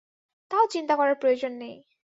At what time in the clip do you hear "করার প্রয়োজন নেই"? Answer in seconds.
0.95-1.75